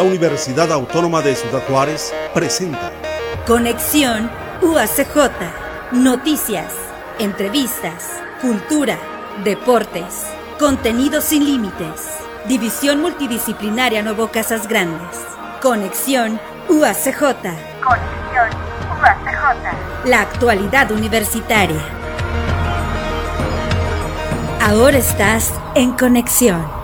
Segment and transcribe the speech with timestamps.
[0.00, 2.90] la Universidad Autónoma de Ciudad Juárez presenta
[3.46, 4.30] Conexión
[4.62, 5.92] UACJ.
[5.92, 6.72] Noticias,
[7.18, 8.08] entrevistas,
[8.40, 8.96] cultura,
[9.44, 10.24] deportes,
[10.58, 12.16] contenido sin límites.
[12.48, 15.18] División Multidisciplinaria Nuevo Casas Grandes.
[15.60, 16.40] Conexión
[16.70, 17.20] UACJ.
[17.84, 18.48] Conexión
[19.02, 20.06] UACJ.
[20.06, 21.82] La actualidad universitaria.
[24.62, 26.79] Ahora estás en conexión.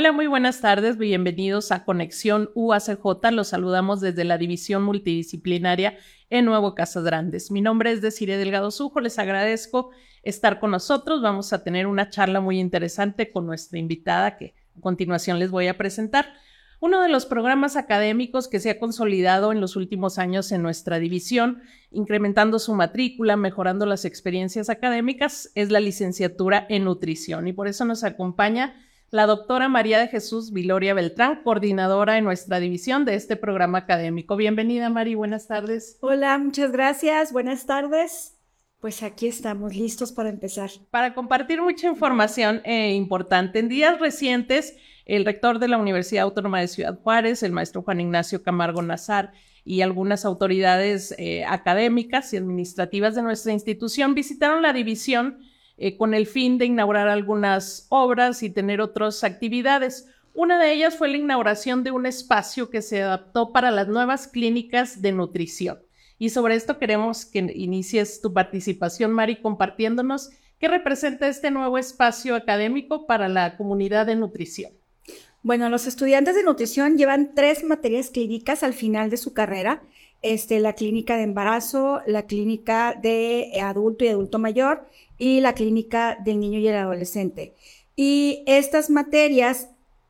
[0.00, 3.32] Hola, muy buenas tardes, bienvenidos a Conexión UACJ.
[3.32, 5.98] Los saludamos desde la División Multidisciplinaria
[6.30, 7.50] en Nuevo Casas Grandes.
[7.50, 9.90] Mi nombre es Desiree Delgado Sujo, les agradezco
[10.22, 11.20] estar con nosotros.
[11.20, 15.66] Vamos a tener una charla muy interesante con nuestra invitada que a continuación les voy
[15.66, 16.32] a presentar.
[16.80, 20.98] Uno de los programas académicos que se ha consolidado en los últimos años en nuestra
[20.98, 27.68] división, incrementando su matrícula, mejorando las experiencias académicas, es la licenciatura en nutrición y por
[27.68, 33.16] eso nos acompaña la doctora María de Jesús Viloria Beltrán, coordinadora en nuestra división de
[33.16, 34.36] este programa académico.
[34.36, 35.98] Bienvenida, Mari, buenas tardes.
[36.00, 38.36] Hola, muchas gracias, buenas tardes.
[38.78, 40.70] Pues aquí estamos listos para empezar.
[40.90, 43.58] Para compartir mucha información eh, importante.
[43.58, 48.00] En días recientes, el rector de la Universidad Autónoma de Ciudad Juárez, el maestro Juan
[48.00, 49.32] Ignacio Camargo Nazar,
[49.64, 55.38] y algunas autoridades eh, académicas y administrativas de nuestra institución visitaron la división
[55.82, 60.06] eh, con el fin de inaugurar algunas obras y tener otras actividades.
[60.34, 64.28] Una de ellas fue la inauguración de un espacio que se adaptó para las nuevas
[64.28, 65.78] clínicas de nutrición.
[66.18, 70.28] Y sobre esto queremos que inicies tu participación, Mari, compartiéndonos
[70.58, 74.72] qué representa este nuevo espacio académico para la comunidad de nutrición.
[75.42, 79.82] Bueno, los estudiantes de nutrición llevan tres materias clínicas al final de su carrera.
[80.20, 84.86] Este, la clínica de embarazo, la clínica de adulto y adulto mayor
[85.20, 87.54] y la clínica del niño y el adolescente.
[87.94, 89.68] Y estas materias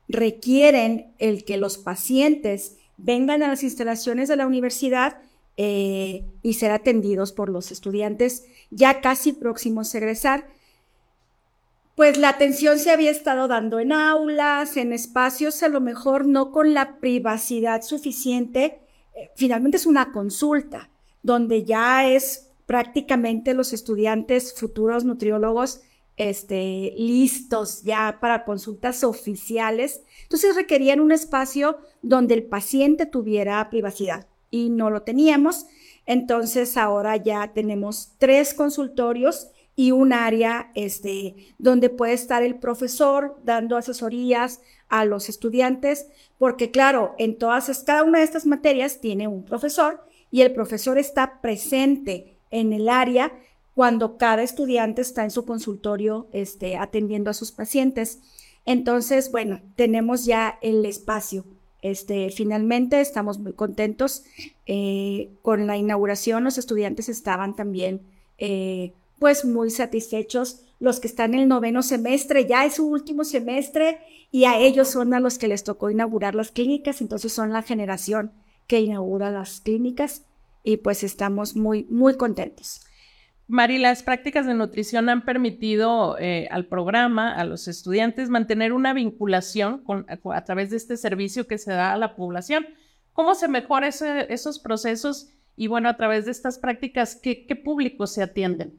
[0.09, 5.19] requieren el que los pacientes vengan a las instalaciones de la universidad
[5.57, 10.47] eh, y ser atendidos por los estudiantes ya casi próximos a egresar.
[11.97, 16.53] Pues la atención se había estado dando en aulas, en espacios, a lo mejor no
[16.53, 18.81] con la privacidad suficiente.
[19.17, 20.89] Eh, finalmente es una consulta,
[21.25, 25.81] donde ya es prácticamente los estudiantes futuros nutriólogos
[26.17, 30.03] este, listos ya para consultas oficiales.
[30.23, 35.67] Entonces requerían un espacio donde el paciente tuviera privacidad y no lo teníamos.
[36.07, 43.37] Entonces ahora ya tenemos tres consultorios y un área este, donde puede estar el profesor
[43.43, 46.07] dando asesorías a los estudiantes,
[46.39, 50.99] porque claro, en todas, cada una de estas materias tiene un profesor y el profesor
[50.99, 53.33] está presente en el área
[53.75, 58.19] cuando cada estudiante está en su consultorio este, atendiendo a sus pacientes.
[58.67, 61.45] Entonces, bueno, tenemos ya el espacio.
[61.83, 64.25] Este, finalmente estamos muy contentos
[64.67, 66.45] eh, con la inauguración.
[66.45, 68.03] Los estudiantes estaban también,
[68.39, 70.61] eh, pues, muy satisfechos.
[70.79, 73.99] Los que están en el noveno semestre, ya es su último semestre
[74.31, 77.01] y a ellos son a los que les tocó inaugurar las clínicas.
[77.01, 78.33] Entonces son la generación
[78.67, 80.23] que inaugura las clínicas
[80.63, 82.83] y pues estamos muy, muy contentos.
[83.51, 88.95] Mari, las prácticas de nutrición han permitido eh, al programa, a los estudiantes, mantener una
[88.95, 92.65] vinculación con, a, través de este servicio que se da a la población.
[93.13, 95.31] ¿Cómo se mejora esos procesos?
[95.57, 98.79] Y bueno, a través de estas prácticas, ¿qué, qué públicos se atienden?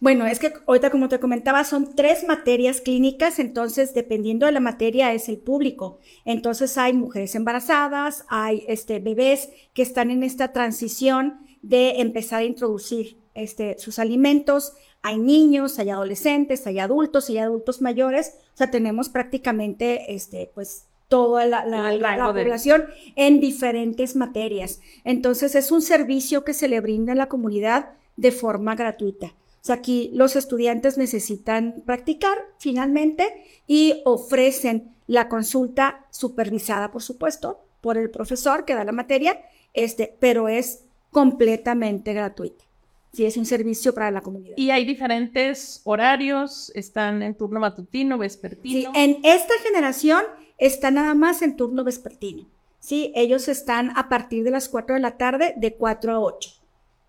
[0.00, 4.60] Bueno, es que ahorita como te comentaba, son tres materias clínicas, entonces dependiendo de la
[4.60, 5.98] materia es el público.
[6.24, 12.44] Entonces hay mujeres embarazadas, hay este, bebés que están en esta transición de empezar a
[12.44, 14.72] introducir este, sus alimentos,
[15.02, 20.86] hay niños, hay adolescentes, hay adultos y adultos mayores, o sea, tenemos prácticamente este, pues
[21.08, 24.80] toda la, población en diferentes materias.
[25.04, 29.34] Entonces es un servicio que se le brinda a la comunidad de forma gratuita.
[29.62, 37.60] O sea, aquí los estudiantes necesitan practicar finalmente y ofrecen la consulta supervisada, por supuesto,
[37.80, 39.40] por el profesor que da la materia,
[39.74, 42.64] este, pero es completamente gratuita.
[43.12, 44.56] Sí, es un servicio para la comunidad.
[44.56, 48.92] Y hay diferentes horarios, están en turno matutino, vespertino.
[48.92, 50.22] Sí, en esta generación
[50.58, 52.46] está nada más en turno vespertino.
[52.78, 56.50] Sí, ellos están a partir de las 4 de la tarde, de 4 a 8.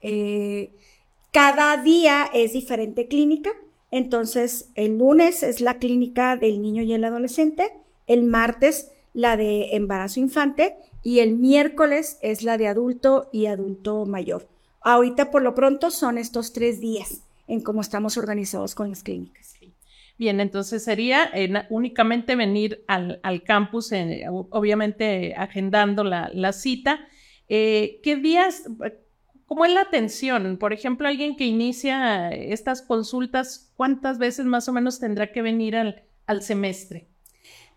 [0.01, 0.73] Eh,
[1.31, 3.51] cada día es diferente clínica.
[3.89, 7.71] Entonces, el lunes es la clínica del niño y el adolescente,
[8.07, 14.05] el martes la de embarazo infante y el miércoles es la de adulto y adulto
[14.05, 14.47] mayor.
[14.81, 19.55] Ahorita por lo pronto son estos tres días en cómo estamos organizados con las clínicas.
[20.17, 21.31] Bien, entonces sería
[21.69, 23.91] únicamente venir al, campus,
[24.29, 26.99] obviamente agendando la, cita.
[27.49, 28.63] Eh, ¿Qué días,
[29.51, 30.55] cómo es la atención?
[30.57, 35.75] Por ejemplo, alguien que inicia estas consultas, ¿cuántas veces más o menos tendrá que venir
[35.75, 37.09] al, al semestre?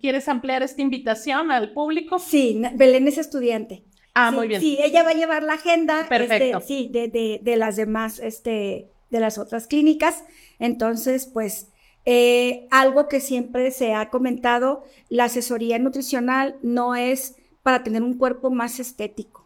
[0.00, 2.20] ¿Quieres ampliar esta invitación al público?
[2.20, 3.82] Sí, Belén es estudiante.
[4.14, 4.60] Ah, muy bien.
[4.60, 6.02] Sí, ella va a llevar la agenda.
[6.02, 6.60] Este, Perfecto.
[6.60, 10.22] sí, de, de, de, las demás este, de las otras clínicas.
[10.60, 11.72] Entonces, pues,
[12.04, 17.34] eh, algo que siempre se ha comentado, la asesoría nutricional no es
[17.66, 19.44] para tener un cuerpo más estético,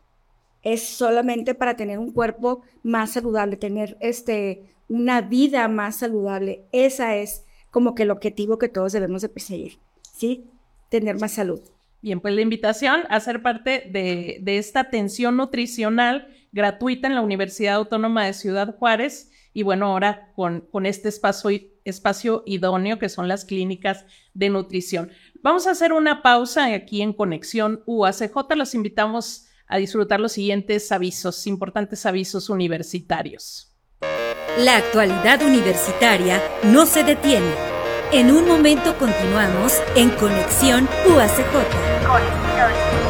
[0.61, 6.67] es solamente para tener un cuerpo más saludable, tener este, una vida más saludable.
[6.71, 9.79] Esa es como que el objetivo que todos debemos de perseguir,
[10.13, 10.45] ¿sí?
[10.91, 11.63] Tener más salud.
[12.03, 17.23] Bien, pues la invitación a ser parte de, de esta atención nutricional gratuita en la
[17.23, 21.53] Universidad Autónoma de Ciudad Juárez y bueno, ahora con, con este espacio,
[21.85, 24.05] espacio idóneo que son las clínicas
[24.35, 25.11] de nutrición.
[25.43, 28.55] Vamos a hacer una pausa aquí en Conexión UACJ.
[28.57, 33.73] Los invitamos a disfrutar los siguientes avisos, importantes avisos universitarios.
[34.59, 37.53] La actualidad universitaria no se detiene.
[38.13, 42.07] En un momento continuamos en Conexión UACJ.
[42.07, 43.10] Conexión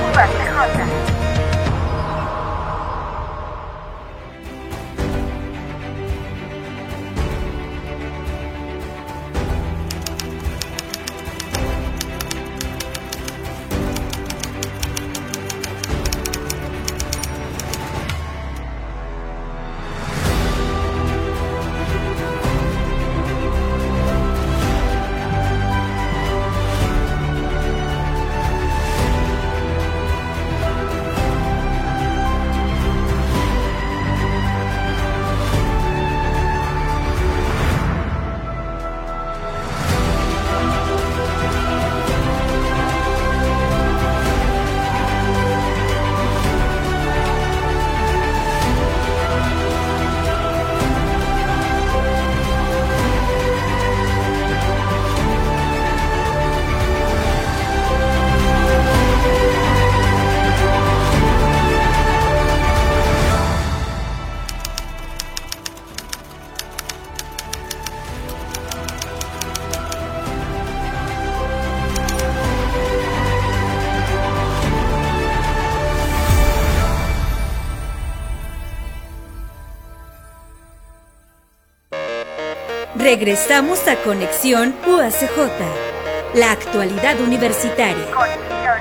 [83.12, 88.08] Regresamos a Conexión UACJ, la actualidad universitaria.
[88.12, 88.78] Conexión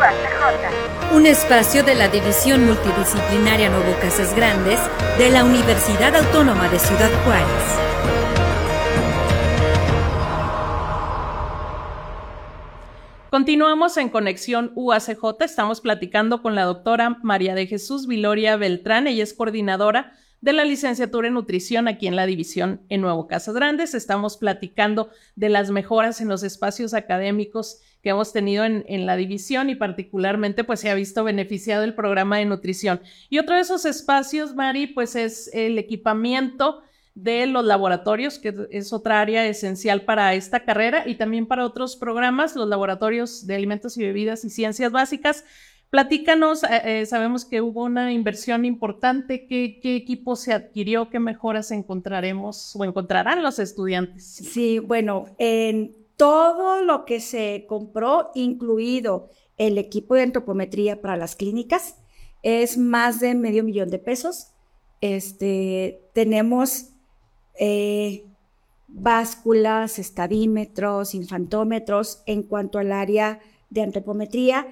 [0.00, 1.14] UACJ.
[1.14, 4.80] Un espacio de la División Multidisciplinaria Nuevo Casas Grandes
[5.16, 7.78] de la Universidad Autónoma de Ciudad Juárez.
[13.30, 15.44] Continuamos en Conexión UACJ.
[15.44, 19.06] Estamos platicando con la doctora María de Jesús Viloria Beltrán.
[19.06, 23.54] Ella es coordinadora de la licenciatura en nutrición aquí en la división en Nuevo Casas
[23.54, 23.94] Grandes.
[23.94, 29.16] Estamos platicando de las mejoras en los espacios académicos que hemos tenido en, en, la
[29.16, 33.00] división y particularmente pues se ha visto beneficiado el programa de nutrición.
[33.28, 36.82] Y otro de esos espacios, Mari, pues es el equipamiento
[37.18, 41.96] de los laboratorios, que es otra área esencial para esta carrera y también para otros
[41.96, 45.44] programas, los laboratorios de alimentos y bebidas y ciencias básicas.
[45.90, 49.46] Platícanos, eh, eh, sabemos que hubo una inversión importante.
[49.46, 51.08] ¿Qué, ¿Qué, equipo se adquirió?
[51.08, 54.24] ¿Qué mejoras encontraremos o encontrarán los estudiantes?
[54.24, 61.36] Sí, bueno, en todo lo que se compró, incluido el equipo de antropometría para las
[61.36, 61.96] clínicas,
[62.42, 64.48] es más de medio millón de pesos.
[65.00, 66.90] Este, tenemos
[67.58, 68.24] eh,
[68.88, 73.40] básculas, estadímetros, infantómetros en cuanto al área
[73.70, 74.66] de antropometría.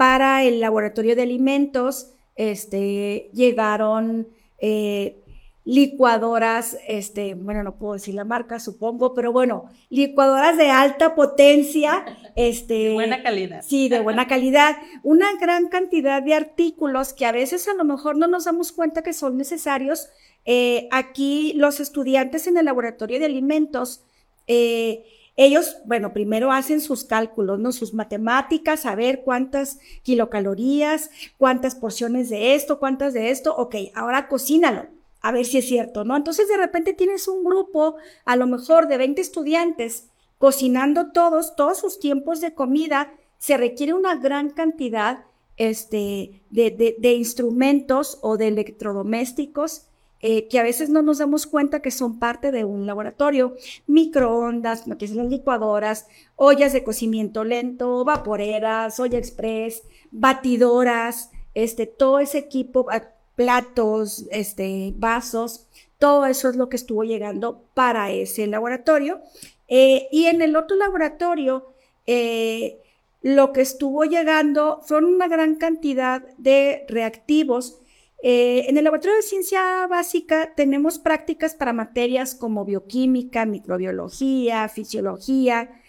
[0.00, 5.22] Para el laboratorio de alimentos, este, llegaron eh,
[5.66, 12.06] licuadoras, este, bueno, no puedo decir la marca, supongo, pero bueno, licuadoras de alta potencia,
[12.34, 12.84] este.
[12.84, 13.60] De buena calidad.
[13.60, 14.78] Sí, de buena calidad.
[15.02, 19.02] Una gran cantidad de artículos que a veces a lo mejor no nos damos cuenta
[19.02, 20.08] que son necesarios.
[20.46, 24.02] Eh, aquí los estudiantes en el laboratorio de alimentos,
[24.46, 25.04] eh,
[25.44, 27.72] ellos, bueno, primero hacen sus cálculos, ¿no?
[27.72, 34.28] Sus matemáticas, a ver cuántas kilocalorías, cuántas porciones de esto, cuántas de esto, ok, ahora
[34.28, 34.86] cocínalo
[35.22, 36.16] a ver si es cierto, ¿no?
[36.16, 41.78] Entonces de repente tienes un grupo, a lo mejor de 20 estudiantes, cocinando todos, todos
[41.78, 45.24] sus tiempos de comida, se requiere una gran cantidad
[45.56, 49.89] este, de, de, instrumentos o de electrodomésticos
[50.22, 53.56] eh, que a veces no nos damos cuenta que son parte de un laboratorio.
[53.86, 62.18] Microondas, lo que las licuadoras, ollas de cocimiento lento, vaporeras, olla express, batidoras, este, todo
[62.18, 62.86] ese equipo,
[63.34, 65.66] platos, este, vasos,
[65.98, 69.20] todo eso es lo que estuvo llegando para ese laboratorio.
[69.68, 71.72] Eh, y en el otro laboratorio,
[72.06, 72.78] eh,
[73.22, 77.80] lo que estuvo llegando fueron una gran cantidad de reactivos.
[78.22, 85.80] Eh, en el laboratorio de ciencia básica tenemos prácticas para materias como bioquímica, microbiología, fisiología,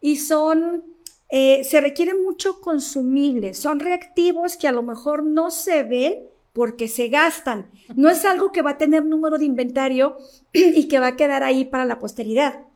[0.00, 0.84] y son,
[1.30, 7.08] se requieren mucho consumibles, son reactivos que a lo mejor no se ven, porque se
[7.08, 7.70] gastan.
[7.94, 10.16] No es algo que va a tener número de inventario
[10.52, 12.66] y que va a quedar ahí para la posteridad.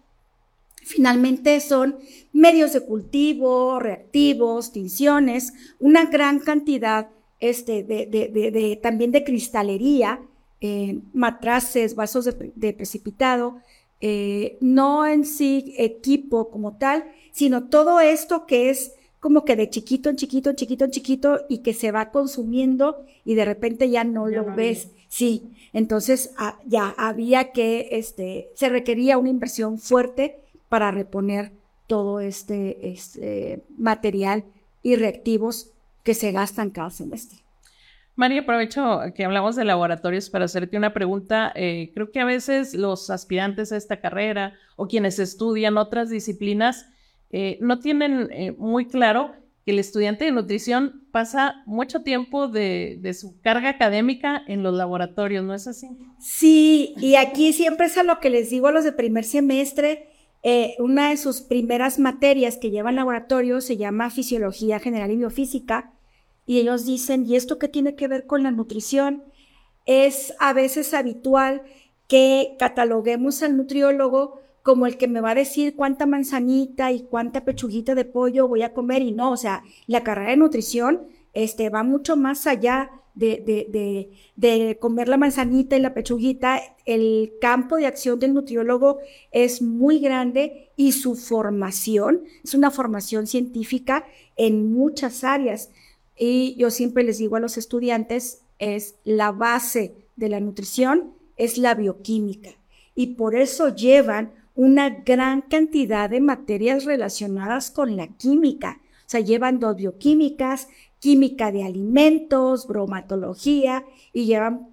[0.83, 1.99] Finalmente son
[2.33, 7.09] medios de cultivo, reactivos, tinciones, una gran cantidad
[7.41, 10.21] este, de, también de cristalería,
[10.61, 13.59] eh, matraces, vasos de, precipitado,
[14.01, 19.71] eh, no en sí equipo como tal, sino todo esto que es como que de
[19.71, 23.89] chiquito en chiquito, en chiquito en chiquito y que se va consumiendo y de repente
[23.89, 24.89] ya no lo ves.
[25.09, 31.53] Sí, entonces ah, ya había que, este, se requería una inversión fuerte para reponer
[31.87, 34.45] todo este, este material
[34.83, 35.74] y reactivos
[36.05, 37.41] que se gastan cada semestre.
[38.17, 41.51] María, aprovecho que hablamos de laboratorios para hacerte una pregunta.
[41.57, 46.87] Eh, creo que a veces los aspirantes a esta carrera o quienes estudian otras disciplinas
[47.37, 49.33] eh, no tienen eh, muy claro
[49.65, 55.45] que el estudiante de nutrición pasa mucho tiempo de, su carga académica en los laboratorios,
[55.45, 55.89] ¿no es así?
[56.21, 60.11] Sí, y aquí siempre es a lo que les digo a los de primer semestre.
[60.45, 65.94] Eh, una de sus primeras materias que llevan laboratorio se llama Fisiología General y Biofísica,
[66.47, 69.25] y ellos dicen, ¿y esto qué tiene que ver con la nutrición?
[69.87, 71.63] Es a veces habitual
[72.09, 77.45] que cataloguemos al nutriólogo como el que me va a decir cuánta manzanita y cuánta
[77.45, 81.03] pechuguita de pollo voy a comer y no, o sea, la carrera de nutrición
[81.35, 86.61] este, va mucho más allá de, de, de, comer la manzanita y la pechuguita.
[86.85, 88.99] El campo de acción del nutriólogo
[89.31, 95.71] es muy grande y su formación es una formación científica en muchas áreas.
[96.17, 101.59] Y yo siempre les digo a los estudiantes, es la base de la nutrición, es
[101.59, 102.51] la bioquímica.
[102.95, 108.81] Y por eso llevan una gran cantidad de materias relacionadas con la química.
[109.07, 110.69] O sea, llevan dos bioquímicas,
[111.01, 114.69] química de alimentos, bromatología y llevan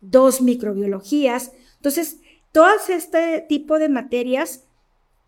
[0.00, 1.52] dos microbiologías.
[1.76, 2.18] Entonces,
[2.52, 4.64] todas este tipo de materias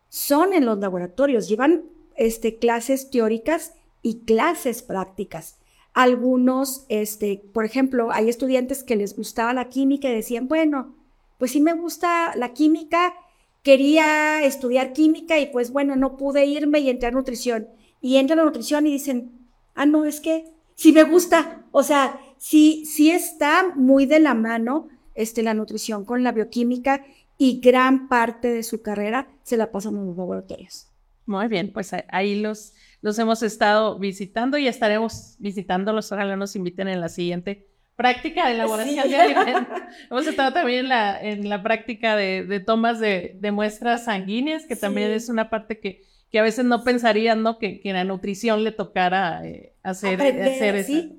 [0.09, 1.85] son en los laboratorios, llevan
[2.17, 5.59] este, clases teóricas y clases prácticas.
[5.95, 10.95] Algunos, este, por ejemplo, hay estudiantes que les gustaba la química y decían, bueno,
[11.39, 13.15] pues sí me gusta la química,
[13.63, 17.69] quería estudiar química y pues bueno, no pude irme y entrar a nutrición.
[18.01, 21.67] Y entra a nutrición y dicen, ah, no, es que sí me gusta.
[21.71, 27.05] O sea, sí, sí está muy de la mano este, la nutrición con la bioquímica
[27.39, 30.92] y gran parte de su carrera se la pasan en los laboratorios.
[31.27, 36.11] Muy bien, pues ahí los, los hemos estado visitando y estaremos visitándolos.
[36.13, 39.79] Ojalá nos inviten en la siguiente práctica de elaboración de alimentos.
[40.11, 44.67] Hemos estado también en la, en la práctica de, de tomas de, de, muestras sanguíneas,
[44.67, 47.59] que también es una parte que, que a veces no pensarían, ¿no?
[47.59, 51.19] Que, que la nutrición le tocara eh, hacer, Aprender, hacer sí.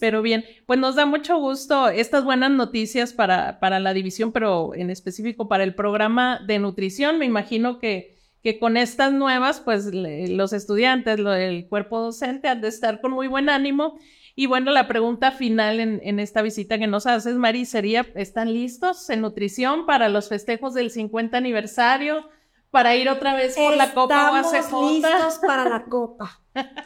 [0.00, 4.74] Pero bien, pues nos da mucho gusto estas buenas noticias para, para la división, pero
[4.74, 7.18] en específico para el programa de nutrición.
[7.18, 8.13] Me imagino que,
[8.44, 13.00] que con estas nuevas, pues le- los estudiantes, lo- el cuerpo docente han de estar
[13.00, 13.98] con muy buen ánimo.
[14.36, 18.52] Y bueno, la pregunta final en, en esta visita que nos haces, Mari, sería, ¿están
[18.52, 22.28] listos en nutrición para los festejos del 50 aniversario?
[22.70, 26.40] Para ir otra vez por la Copa Estamos listos para la copa.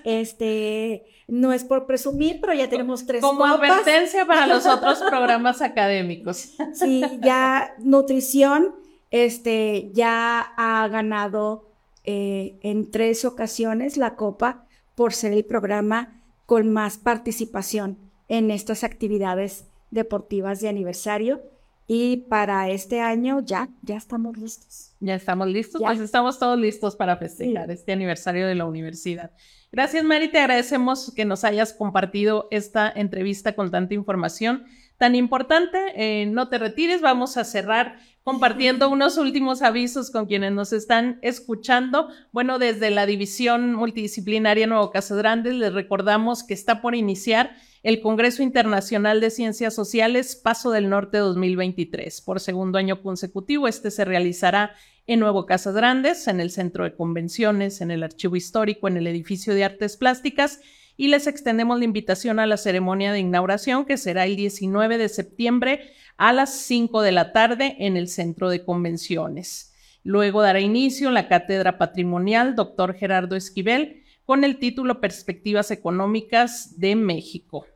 [0.05, 3.55] Este, no es por presumir, pero ya tenemos tres Como copas.
[3.71, 6.55] advertencia para los otros programas académicos.
[6.75, 8.75] Sí, ya nutrición,
[9.11, 11.71] este, ya ha ganado
[12.05, 17.99] eh, en tres ocasiones la copa por ser el programa con más participación
[18.29, 21.43] en estas actividades deportivas de aniversario.
[21.91, 24.95] Y para este año ya, ya estamos listos.
[25.01, 25.87] Ya estamos listos, Ya.
[25.87, 29.31] pues estamos todos listos para festejar este aniversario de la universidad.
[29.73, 34.65] Gracias, Mari, te agradecemos que nos hayas compartido esta entrevista con tanta información
[34.99, 35.79] tan importante.
[35.95, 41.19] Eh, no te retires, vamos a cerrar compartiendo unos últimos avisos con quienes nos están
[41.23, 42.11] escuchando.
[42.31, 48.03] Bueno, desde la División Multidisciplinaria Nuevo Casas Grandes les recordamos que está por iniciar el
[48.03, 52.21] Congreso Internacional de Ciencias Sociales Paso del Norte 2023.
[52.21, 54.75] Por segundo año consecutivo, este se realizará
[55.07, 59.07] en Nuevo Casas Grandes, en el Centro de Convenciones, en el Archivo Histórico, en el
[59.07, 60.61] Edificio de Artes Plásticas
[60.99, 65.09] y les extendemos la invitación a la ceremonia de inauguración que será el 19 de
[65.09, 69.73] septiembre a las 5 de la tarde en el Centro de Convenciones.
[70.03, 72.95] Luego dará inicio la Cátedra Patrimonial Dr.
[72.95, 77.67] Gerardo Esquivel con el título Perspectivas Económicas de México.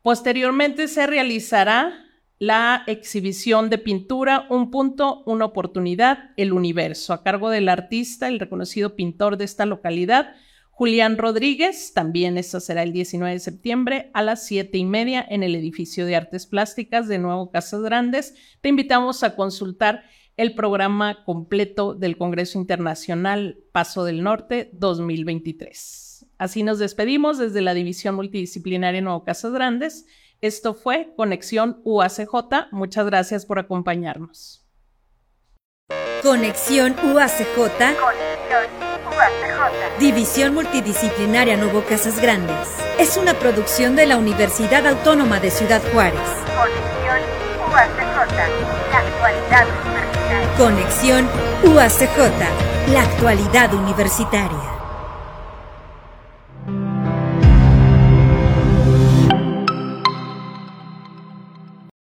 [0.00, 2.04] Posteriormente se realizará
[2.38, 8.38] la exhibición de pintura Un punto, una oportunidad, el universo, a cargo del artista, el
[8.38, 10.36] reconocido pintor de esta localidad,
[10.78, 11.92] Julián Rodríguez.
[11.92, 16.06] También esto será el 19 de septiembre a las siete y media en el edificio
[16.06, 18.36] de Artes Plásticas de Nuevo Casas Grandes.
[18.60, 20.04] Te invitamos a consultar
[20.36, 26.26] el programa completo del Congreso Internacional Paso del Norte 2023.
[26.38, 30.06] Así nos despedimos desde la División Multidisciplinaria Nuevo Casas Grandes.
[30.40, 32.68] Esto fue Conexión UACJ.
[32.70, 34.64] Muchas gracias por acompañarnos.
[36.22, 38.87] Conexión UACJ, Conexión
[39.18, 39.98] UACJ.
[39.98, 42.68] División Multidisciplinaria Nuevo Casas Grandes.
[43.00, 46.20] Es una producción de la Universidad Autónoma de Ciudad Juárez.
[46.56, 47.20] Conexión
[47.68, 48.28] UACJ.
[48.92, 50.56] La actualidad universitaria.
[50.56, 51.28] Conexión
[51.64, 54.77] UACJ, la actualidad universitaria.